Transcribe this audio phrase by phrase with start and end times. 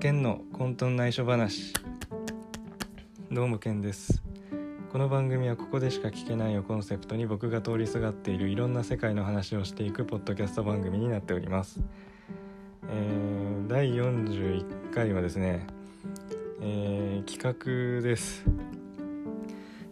[0.00, 1.74] ケンの混沌内緒話。
[3.30, 4.22] どうもケンです。
[4.90, 11.82] この番組はここでしか聞けないをコンセプトに僕が通りすがっているいろんな世界の話をしていくポッドキャスト番組になっております、
[12.88, 15.66] えー、第41回はですね、
[16.62, 18.42] えー、企画です。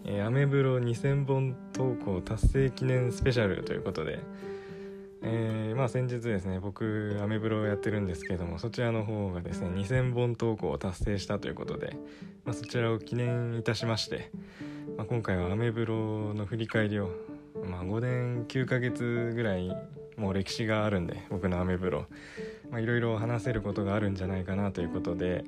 [0.06, 4.20] えーアメブロ2000本投稿達成記念スペシャルということで、
[5.22, 11.96] えーまあ先日ですね僕アメブロをやってるんですけどもそちらの方がですね2000本投稿を達成したということで、
[12.44, 14.32] まあ、そちらを記念いたしまして、
[14.96, 17.10] まあ、今回はアメブロの振り返りを、
[17.64, 19.70] まあ、5年9ヶ月ぐらい
[20.16, 22.06] もう歴史があるんで僕のアメブロ
[22.76, 25.44] いろいろ話せることがあるんじゃないかなということで、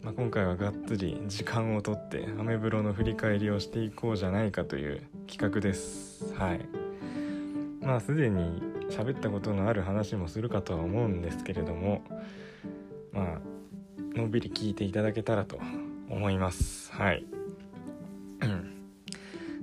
[0.00, 6.32] まあ、今回はがっつり時間をとってアメブロの振り返りをしていこうじゃないかという企画です。
[6.32, 6.60] はい。
[7.82, 12.02] まあすでに喋ったことのある話もするかとは思うんですけれども
[13.12, 13.54] まあ
[14.16, 15.58] のんびり聞いていただけたらと
[16.08, 16.92] 思います。
[16.92, 17.26] はい。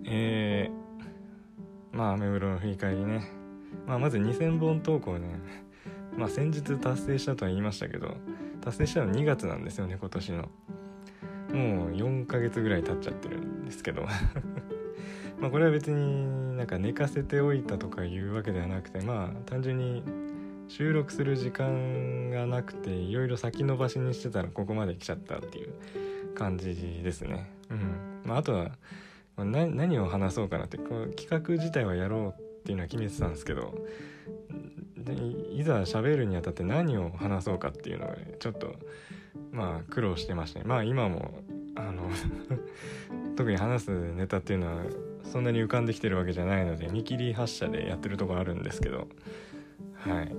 [0.04, 3.30] えー、まあアメブロの振り返りね。
[3.88, 5.40] まあまず2000本投稿ね。
[6.18, 8.18] まあ先日達成したとは言いましたけど
[8.60, 10.38] 達成したの2月なんですよね今年の。
[11.54, 14.06] もう4ヶ月ぐらい経っちゃってるんですけど。
[15.40, 16.26] まあこれは別に
[16.62, 20.04] なんか寝かせておいたとかいうわけではなくてまあ単純に
[20.68, 25.74] 収録する時間がなくていろいろ先延ばしにしてたらここまで来ちゃったっていう
[26.36, 27.52] 感じですね。
[27.72, 28.22] うん。
[28.26, 28.70] まああとは
[29.38, 33.74] 何を話そうかなってこう企画自体はやろうっていうのは決めてたんですけど
[34.96, 35.16] で
[35.56, 38.76] いざ喋るにあたって何を話そうかっていうのがちょっと
[39.52, 41.40] まあ苦労してましたねまあ今も
[41.76, 42.08] あの
[43.36, 44.84] 特に話すネタっていうのは
[45.24, 49.08] そんなに浮かんできてるわけじゃないので見切り発車でやってるとこあるんですけど。
[49.96, 50.36] はい。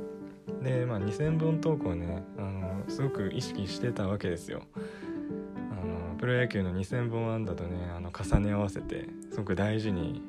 [0.62, 4.62] でまあ2000本投稿ねあのすごく意識してたわけですよ。
[5.70, 10.22] あのプロ野球の2000本安打とねあの重ね合わせてすごく大事に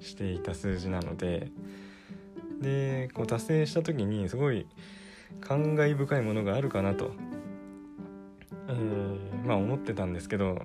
[0.00, 1.50] していた数字なので。
[2.60, 4.66] でこう達成した時にすごい
[5.40, 7.12] 感慨深いものがあるかなと、
[8.68, 10.62] えーまあ思ってたんですけど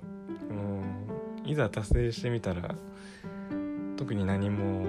[1.44, 2.74] いざ達成してみたら
[3.96, 4.86] 特に何も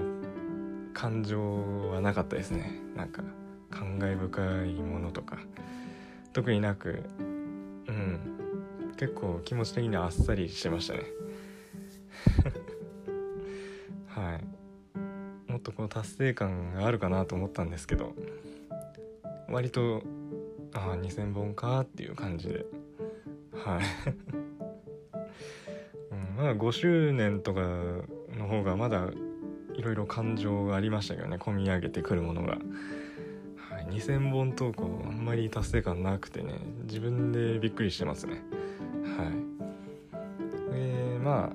[0.93, 2.79] 感情はなかったですね。
[2.95, 3.23] なんか
[3.69, 5.37] 感慨深いものとか。
[6.33, 7.03] 特になく
[7.87, 8.35] うん。
[8.97, 11.03] 結構気持ち的にはあっさりしてましたね。
[14.07, 15.51] はい。
[15.51, 18.13] もっとこう達成感があるかなと思ったんですけど
[19.49, 20.03] 割と
[20.73, 22.65] ああ2000本かっていう感じで。
[23.53, 23.83] はい、
[26.37, 27.61] まあ5周年とか
[28.37, 29.09] の方がまだ
[29.75, 32.57] いろいろ感情がありましたけどね込み上げてくるものが、
[33.89, 38.41] 2000本投稿あんまり達成感なくてね自分でびっくりしてますね。
[39.17, 40.73] はい。
[40.73, 41.51] でま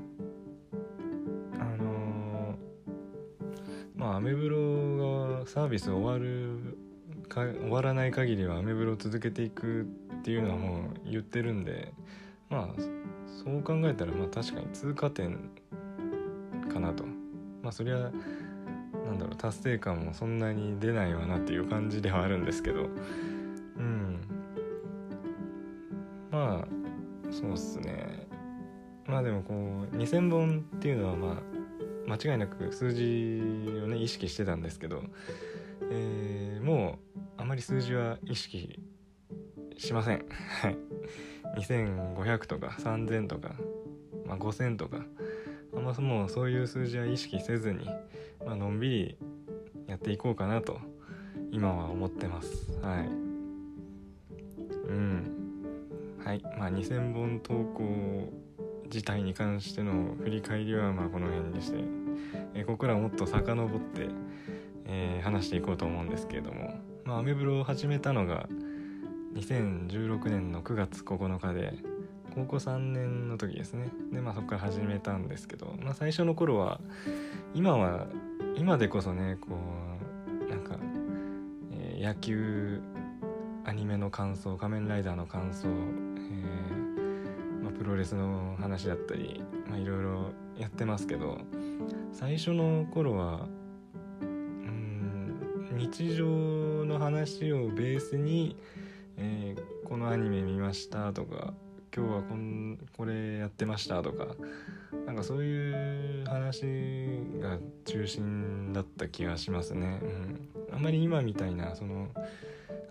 [1.59, 2.55] ああのー
[3.97, 6.77] まあアメブロがサービス終わる
[7.29, 11.93] か終わらない限りはアメブロを続けていくっていうのはもう言ってるんで
[12.49, 12.83] まあ
[13.43, 15.51] そう考えたらまあ確かに通過点
[16.71, 17.05] かなと。
[17.63, 22.89] まあそりゃなんだろう達成感もそんなに出ないわなっていう感じではあるんですけど。
[23.79, 24.21] うん。
[26.31, 26.69] まあ
[27.33, 28.29] そうっすね。
[29.07, 29.55] まあでもこ
[29.91, 31.43] う2,000本っていうのはま
[32.09, 33.41] あ間違いなく数字
[33.83, 35.03] をね意識してたんですけど、
[35.91, 38.79] えーもうあまり数字は意識
[39.79, 40.27] しません。
[40.29, 40.77] はい。
[41.57, 43.55] 2500とか3000とか、
[44.27, 45.05] まあ、5000とか
[45.75, 47.85] あんまもそういう数字は意識せずに、
[48.45, 49.17] まあのんびり
[49.87, 50.81] やっていこうかなと
[51.53, 52.79] 今は思ってます。
[52.83, 53.07] はい。
[54.89, 55.41] うん。
[56.25, 56.43] はい。
[56.59, 58.33] まあ2000本投稿
[58.85, 61.79] 自体に関しての振り返りはまあこの辺にして、
[62.55, 64.09] えここからもっと遡って、
[64.87, 68.49] えー話していこうと思うんですけれどもまあアメブロを始めたのが
[69.35, 71.75] 2016年の9月9日で
[72.35, 73.91] 高校3年の時ですね。
[74.13, 76.81] でまあそこから始めたんですけど、まあ、最初の頃は
[77.55, 78.07] 今は
[78.57, 79.49] 今でこそねこ
[80.47, 80.77] うなんか、
[81.73, 82.81] えー野球
[83.67, 89.43] アニメの感想仮面ライダーの感想、えーまあ、プロレスの話だったり
[89.77, 91.39] いろいろやってますけど
[92.11, 93.47] 最初の頃は
[94.23, 98.57] うん日常の話をベースに、
[99.21, 101.53] えーこのアニメ見ましたとか
[101.93, 104.37] 今日はこんこれやってましたとか
[105.05, 106.63] なんかそういう話
[107.41, 112.07] が中心だった気がしますね、うん、あんまり今みたいなその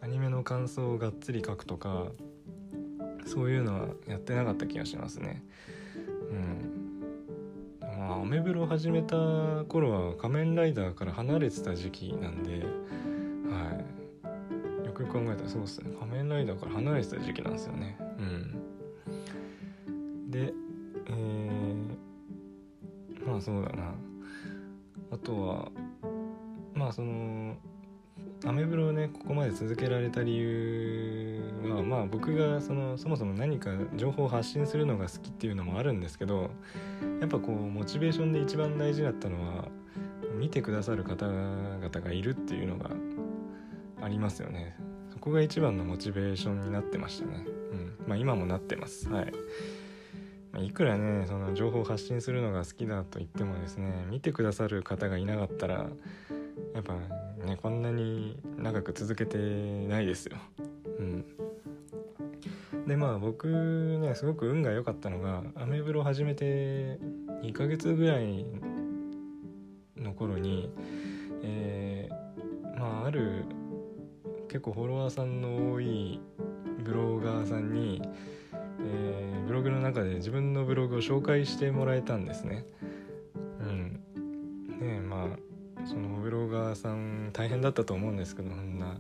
[0.02, 2.08] アニメの感想をがっつり書くとか
[3.26, 5.44] そういうのはやってなかった気がしますね。
[6.32, 7.00] うん。
[7.98, 9.16] まあアメブロ始めた
[9.68, 12.66] 頃は仮面ライダーから離れてた時期なんで
[15.10, 15.92] 考えたらそうですね。
[16.00, 17.98] 仮面ライダーから離れてた時期なんですよね。
[18.18, 20.32] うん。
[20.32, 20.54] で
[21.08, 23.94] えー、まあそうだな。
[25.12, 25.72] あとは
[26.74, 27.56] まあその
[28.46, 36.52] アメブロをねここまで続けられた理由はまあ僕がそのそもそも何か情報を発信するのが好きっていうのもあるんですけど
[37.20, 39.68] やっぱこうモチベーションで一番大事だったのは
[40.38, 42.92] 見てくださる方々がいるっていうのが
[44.02, 44.78] ありますよね。
[45.30, 47.46] こが一番のモチベーションになってましたね。
[47.72, 48.08] うん。
[48.08, 49.10] まあ今もなってます。
[49.10, 49.34] はい。
[50.52, 55.86] まいくらねその情報を発信するのが好きだと言ってもですね見てくださる方がいなかったら
[56.74, 56.96] やっぱ
[57.46, 60.38] ねこんなに長く続けてないですよ。
[60.98, 61.26] うん、
[62.88, 63.48] でまあ僕
[64.02, 66.98] ねすごく運が良かったのがアメブロ始めて
[67.44, 68.46] 2ヶ月ぐらい
[69.96, 70.72] の頃に、
[71.44, 73.46] えー、まあある
[74.50, 76.20] 結構フォロワーさんの多い
[76.84, 78.02] ブロガーさんに、
[78.82, 82.66] えー、ブログの中で自分のブログを紹介してもらえたんですね。
[83.60, 84.02] うん、
[84.82, 89.00] ねまあそのブロガーさん大変だったと思うんですけどそんなね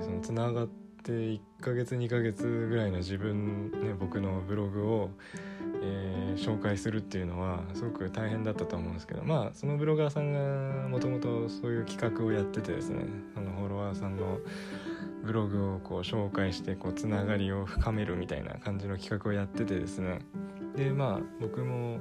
[0.00, 0.68] そのつながっ
[1.02, 5.10] て1ヶ月2ヶ月ぐらいの自分ね僕のブログを、
[5.82, 14.38] えー、紹介するっていうのはすごく大変だったと思うんですけどまあそのブロガーさんがもともとそういう企画をやっててですねそのフォロワーさんの
[15.24, 20.20] ブログをこう紹介してこうつながりを深めるみたいな感じの企画をやっててですね。
[20.76, 22.00] でまあ僕も、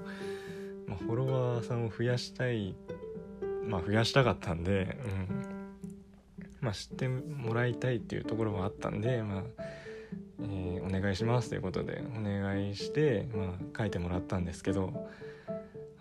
[0.88, 2.75] まあ、フォロワーさんを増やしたい
[3.68, 5.45] まあ、増やしたかったんで、うん。
[6.62, 9.44] まあ、知ってもらいたいっていうところもあったんで、まあ
[10.47, 13.47] えー、お願いしますということでお願いして、まあ、
[13.77, 14.94] 書いてもらったんですけど、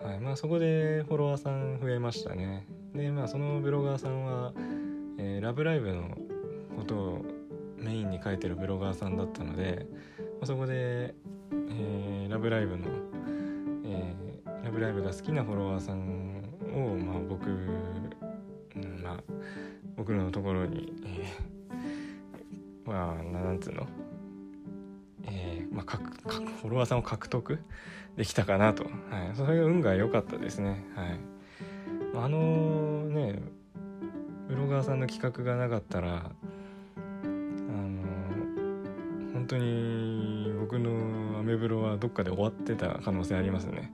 [0.03, 4.53] はいまあ、そこでフォロワーさん増えましたねで、まあ、そのブロガーさんは
[5.19, 6.17] 「えー、ラブライブ!」の
[6.77, 7.25] ことを
[7.79, 9.87] メインに書いてるブロガーさんだったので、
[10.19, 11.15] まあ、そこで、
[11.53, 12.85] えー、ラブライブの、
[13.85, 16.43] えー、ラブライブが好きなフォロワーさん
[16.75, 19.23] を、まあ、僕、うんまあ、
[19.97, 23.87] 僕のところに、えー、まあなんつうの、
[25.27, 25.97] えーまあ、
[26.61, 27.59] フォロワーさんを獲得
[28.17, 28.93] できたかなと、はい、
[29.35, 30.85] それが運が良かったですね。
[30.95, 31.19] はい、
[32.15, 33.43] あのね
[34.49, 38.03] ブロガーさんの企画がなかったらあの
[39.33, 43.93] 本当に僕のアメブロはどっかで終わってた可能性ありますね。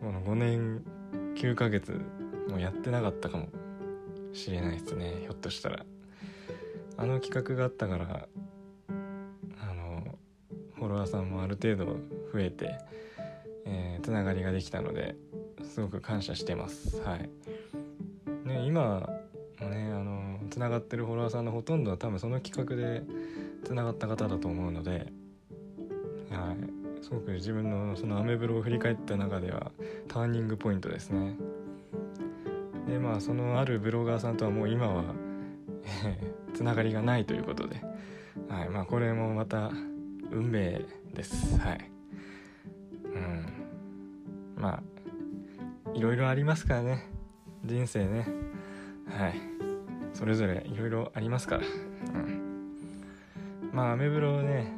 [0.00, 0.82] この5年
[1.36, 2.00] 9ヶ月
[2.48, 3.48] もやってなかったかも
[4.32, 5.18] しれないですね。
[5.22, 5.84] ひょっとしたら。
[6.98, 11.84] あの企画があったからォロワーさんもある程度
[12.32, 12.78] 増えて、
[13.64, 15.16] えー、つながりができたので
[15.64, 17.00] すごく感謝してます。
[17.02, 17.30] はい。
[18.48, 19.08] ね今
[19.60, 23.02] もねあのつながってるフォロワーさんのほとんどは多分その企画で
[23.64, 25.12] つながった方だと思うので
[26.30, 27.02] はい。
[27.02, 29.70] すごく自分のそのアメブロを振り返った中では
[30.08, 31.36] ターニングポイントですね。
[32.88, 35.04] でまあそのあるブロガーさんとはもう今は
[36.54, 37.80] つながりがないということで、
[38.48, 38.68] はい。
[38.70, 39.70] まあ、これもまた
[40.30, 41.58] 運命です。
[41.58, 41.90] はい。
[43.04, 43.46] うん。
[44.56, 44.82] まあ
[45.94, 47.08] いろいろありますからね。
[47.64, 48.26] 人生ね。
[49.08, 49.40] はい。
[50.12, 51.62] それぞれいろいろありますから。
[52.14, 52.70] うん。
[53.72, 54.72] まあアメブロね。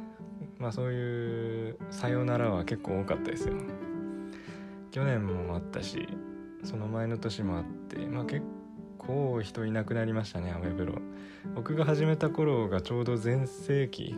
[0.59, 3.55] まあそういうさよならは結構多かったですよ。
[4.91, 6.07] 去年もあったし
[6.63, 8.45] その前の年もあってまあ結
[8.97, 10.95] 構人いなくなりましたねアメブロ。
[11.55, 14.15] 僕が始めた頃がちょうど全盛期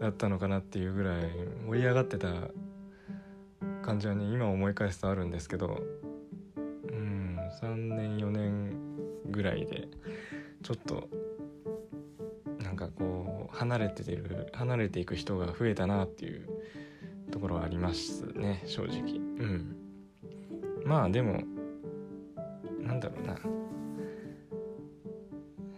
[0.00, 1.30] だったのかなっていうぐらい
[1.66, 2.28] 盛り上がってた
[3.82, 5.80] 感じはね今思い返すとあるんですけど
[6.88, 8.72] うん3年4年
[9.30, 9.88] ぐらいで
[10.62, 11.08] ちょっと
[12.58, 16.48] なんかこう離れてる離れていく人が増えたなっていう
[17.30, 19.16] ところはありますね正直。
[19.16, 19.76] うん。
[20.84, 21.42] まあでも
[22.80, 23.36] なんだろうな。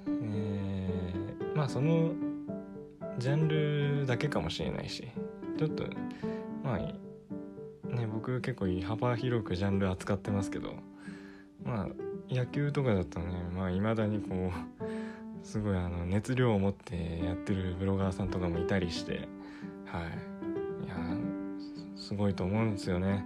[0.06, 2.12] えー、まあその
[3.22, 5.06] ジャンルだけかもしれないし。
[5.56, 5.84] ちょっと
[6.64, 10.74] まあね僕結構幅広くジャンル扱ってますけど。
[11.62, 11.88] まあ
[12.28, 14.50] 野球とかだとねまあ未だにこ
[14.80, 14.84] う
[15.46, 19.28] すごいあの熱量を持ってやってるブロガーさんとかもいたりして。
[19.86, 20.84] はい。
[20.84, 20.96] いや
[21.94, 23.24] すごいと思うんですよね。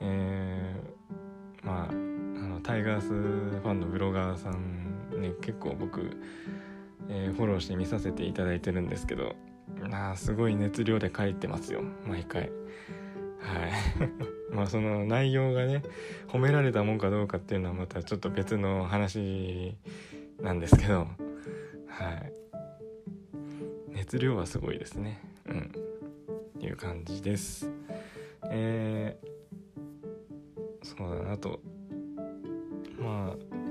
[0.00, 6.08] えー、まああのタイガースファンのブロガーさんね結構僕、
[7.08, 9.34] えー、フォローして見させていただいてるんですけど
[9.92, 12.50] あすごい熱量で書いてますよ毎回。
[13.38, 13.72] はい。
[14.54, 15.82] まあその内容がね
[16.28, 19.76] 褒められたもんかどうかっていうのはまたちょっと別の話
[20.40, 21.08] なんですけど
[21.86, 22.32] はい。
[23.90, 25.20] 熱量はすごいですね。
[25.46, 25.72] うん。
[26.60, 27.70] いう感じです。
[28.50, 31.60] えー、そうだなと。
[32.98, 33.63] まあ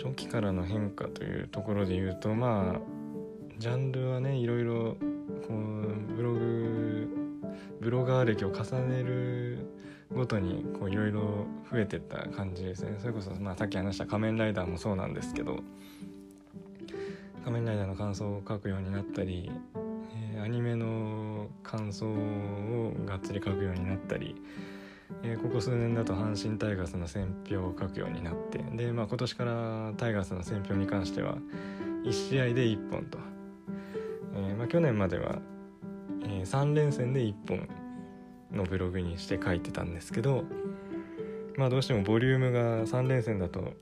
[0.00, 2.80] 初期からの変化というところで言うとまあ
[3.58, 4.96] ジャンルはねいろいろ
[5.48, 7.08] こうブログ
[7.80, 9.66] ブロガー歴を重ねる
[10.14, 12.96] ごとにこういろいろ増えてった感じですね。
[12.98, 15.58] それこそ、まあ、さっき話した「仮面ライダー」もそうなんですけど
[17.44, 19.50] 「仮面ライダー」の感想を書くようになったり、
[20.34, 24.36] えー、アニメの感想をがっつり書くようになったり、
[25.22, 31.36] えー、ここ数年だと阪神タイガースの選評を書くようになってで、まあ、今年からタイガースの選評に関しては
[32.04, 33.18] 1試合で1本と。
[34.34, 35.40] えー、まあ、去年までは、
[36.22, 37.68] えー、3連戦で1本
[38.52, 40.44] のブログにして書いてたんですけど
[41.56, 43.72] まあどうしてもボリュームが3連戦だと、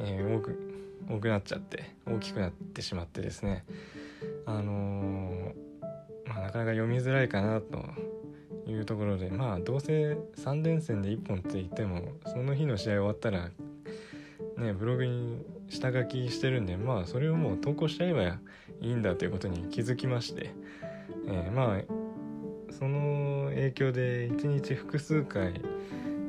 [0.00, 0.58] え、多く
[1.08, 3.64] 多くなっちゃって大きくなってしまってですね
[4.44, 5.52] あの
[6.26, 7.84] まあ、なかなか読みづらいかなと
[8.70, 13.50] いうところでまあどうせ3連戦で1本って言ってもその日の試合終わったら
[14.58, 18.38] ねブログに下書きしてるんでまあそれをもう投稿しちゃえばい
[18.90, 20.54] いんだということに気づきまして、
[21.26, 25.60] えー、まあその影響で1日複数回、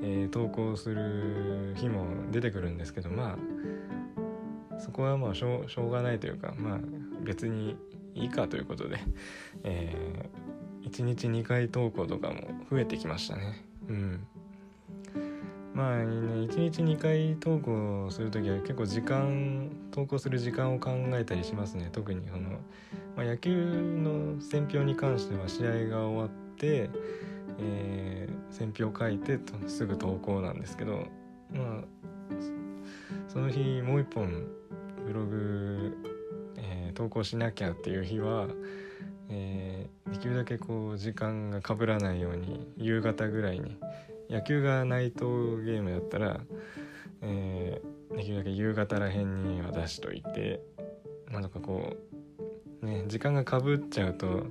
[0.02, 6.80] えー、投稿する日も出てくるんですけどまあそこはまあしょうしょうがないというかまあ
[7.22, 7.76] 別に
[8.16, 9.00] いいかということで、
[9.64, 10.39] えー、
[10.84, 13.64] 1日2回投稿とかも増えてきましたね。
[13.90, 14.28] うん。
[15.74, 16.04] まあね
[16.48, 21.90] 1日2回投稿する時は結構時間投稿する時間を考えたりしますね。
[21.92, 22.50] 特にその、
[23.16, 26.90] まあ、野球の選評に関しては試合が終わって、
[27.60, 31.06] えー、選評書いてすぐ投稿なんですけど
[31.54, 31.84] まあ
[33.28, 34.48] その日もう一本
[35.06, 35.98] ブログ、
[36.58, 38.48] えー、投稿しなきゃっていう日は、
[39.30, 43.78] えー、できるだけこう時間がかぶらないように夕方ぐらいに
[44.30, 46.40] 野球がナイトゲームだったら、
[47.22, 50.62] えー、できるだけ夕方らへんには出しといて
[51.32, 51.96] なんかこ
[52.82, 54.48] うね時間がかぶっちゃうと、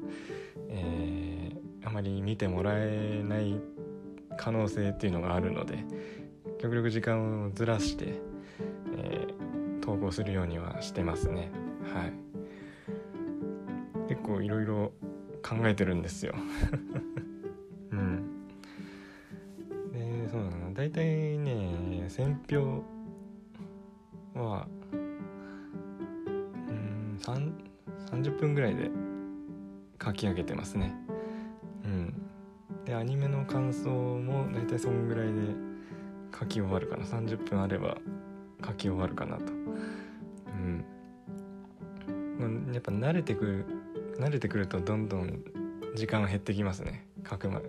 [0.68, 3.60] えー、あまり見てもらえない
[4.36, 5.84] 可能性っていうのがあるので
[6.60, 8.20] 極力時間をずらして、
[8.96, 11.50] えー、投稿するようにはしてますね。
[11.94, 12.27] はい。
[14.28, 14.92] 構いろいろ
[15.42, 16.34] 考えてるんですよ。
[20.78, 22.84] 大体ね選票
[24.32, 28.88] はうん30分ぐらいで
[30.00, 30.94] 書き上げてますね。
[31.84, 32.22] うん。
[32.84, 35.32] でアニメの感想も大体そんぐらいで
[36.38, 37.04] 書き終わるかな。
[37.04, 37.98] 30分あれば
[38.64, 39.52] 書き終わるかなと。
[42.40, 42.72] うん。
[42.72, 43.64] やっぱ慣れてくる
[44.18, 45.42] 慣れてくるとどんどん
[45.94, 47.06] 時間減ってきますね。
[47.28, 47.68] 書くまで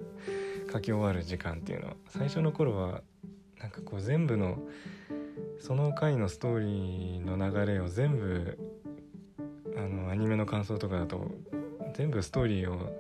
[0.72, 3.02] 書き終わる時間っていうのは最初の頃は
[3.60, 4.60] なんかこう全部の
[5.60, 8.58] その回のストーリーの流れを全部
[9.76, 11.32] あのアニメの感想とかだと
[11.96, 12.92] 全部ストーリーを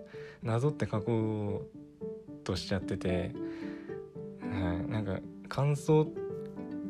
[0.44, 3.34] なぞって書こうとしちゃってて、
[4.41, 6.06] はい、なんか感想っ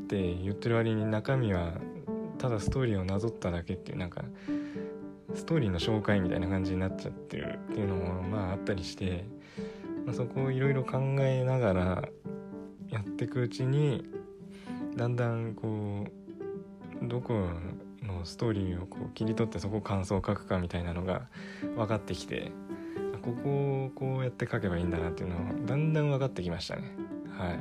[0.08, 1.74] て言ってる割に中身は
[2.38, 4.24] ただストーリーをなぞっただけっていうなんか
[5.36, 9.26] ストーリーの紹介みたいな感じになっちゃってるっていうのもまああったりして
[10.10, 12.10] まあ、そこをいろいろ考えながら
[12.90, 14.06] やっていくうちに
[14.96, 16.08] だんだんこ
[17.04, 17.48] うどこ
[18.02, 21.28] のストーリーをこう切り取ってそこ感想を書くかみたいなのが
[21.76, 22.52] 分かってきて
[23.22, 26.92] ここをこうやって書けばいいんだなっていうのをだんだん分かってきましたね
[27.38, 27.60] はい。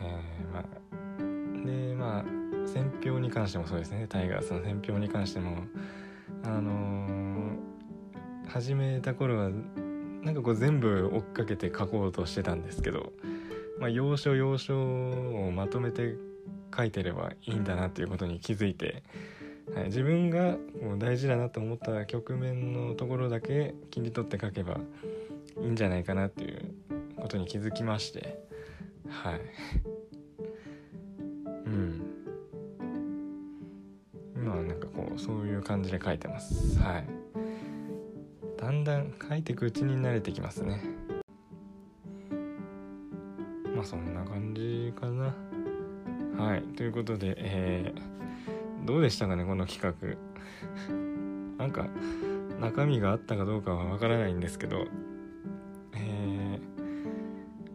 [0.00, 5.64] えー、まあでまあ選評に関してもそうですねタイガースの選評に関しても
[6.48, 9.50] あのー、始めた頃は
[10.22, 13.12] なんかこう全部追っかけて書こうとしてたんですけど、
[13.78, 16.16] まあ、要所要所をまとめて
[16.74, 19.02] 書いてればいいんだなっていうことに気づいて、
[19.74, 24.78] はい、自分がもう大事だなと思った局面のところだけ切り取って書けば
[25.60, 26.74] いいんじゃないかなっていう
[27.16, 28.38] ことに気づきまして
[29.08, 29.97] はい。
[34.62, 36.78] なんかこうそういう感じで書いてます。
[36.80, 37.06] はい。
[38.58, 40.82] だんだん書いていくうちに慣れてきますね。
[43.74, 45.34] まあそんな感じかな。
[46.36, 46.62] はい。
[46.74, 49.94] ということで、えー、どうでしたかねこの企画。
[51.58, 51.88] なんか
[52.60, 54.86] 中身があったかどうかはわからないんですけど。
[55.94, 56.58] え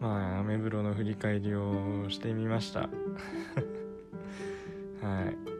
[0.00, 2.80] まあアメブロの振り返りをしてみました。
[5.00, 5.53] はい。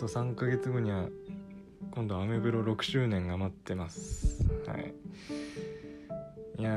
[0.00, 1.10] と3ヶ月後には
[1.90, 4.42] 今度アメブロ6周年が待ってます。
[4.66, 4.94] はい。
[6.58, 6.70] いや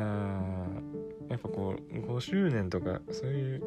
[1.29, 3.63] やっぱこう5周年とかそういう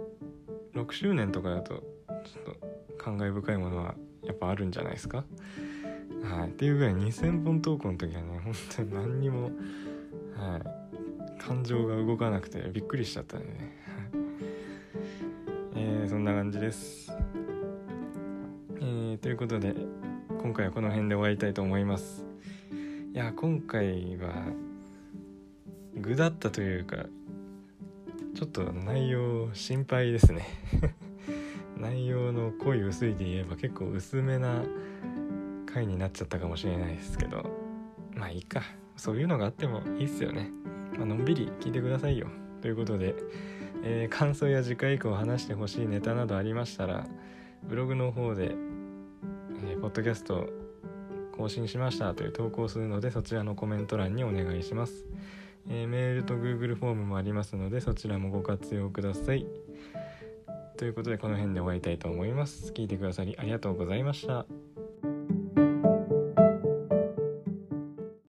[0.75, 3.95] 6周年とかだとちょっと感慨深いものは
[4.25, 5.25] やっぱあるんじゃないですか？
[6.23, 6.49] はい。
[6.51, 9.45] っていうぐらい2000本投稿の時はね本当に何にも
[10.37, 11.43] はい。
[11.43, 13.79] 感情が動かなくてびっくりしちゃったんでね、
[15.77, 17.11] えー、そんな感じです。
[18.79, 19.75] えー、ということで
[20.43, 22.25] 今回はこの辺で終わりたいと思います。
[23.15, 24.47] いや今回は
[25.97, 27.07] 具だったというか
[28.35, 30.47] ちょっと内容心配ですね。
[31.79, 34.63] 内容の濃い薄いで言えば結構薄めな
[35.67, 37.51] 回になっちゃったかもしれないですけど
[38.15, 38.63] まあいいか。
[38.97, 40.51] そういうのがあってもいいっすよね、
[40.97, 42.29] まあのんびり聞いてくださいよ。
[42.63, 43.15] ということで、
[43.83, 47.07] えー、感想や次回以降話してほしいネタなどありましたら
[47.69, 48.55] ブログの方で、
[49.65, 50.49] えー、ポッドキャスト
[51.37, 55.05] 更新しましたという投稿するのでそちらのコメント欄にお願いします、
[55.69, 59.47] えー、メールと Google フォームもありますのでそちらもご活用ください。
[60.77, 62.73] ということでこの辺で終わりたいと思います。
[62.73, 64.47] 聞いてくださりありがとうございました。